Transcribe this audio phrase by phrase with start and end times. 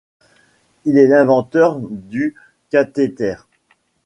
[0.85, 2.33] Il est l'inventeur du
[2.71, 3.35] cathéter.